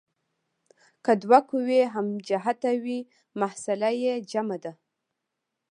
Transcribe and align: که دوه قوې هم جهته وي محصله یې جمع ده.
که 1.03 1.11
دوه 1.23 1.39
قوې 1.49 1.81
هم 1.93 2.07
جهته 2.27 2.71
وي 2.83 2.99
محصله 3.39 3.89
یې 4.03 4.13
جمع 4.31 4.57
ده. 4.63 4.73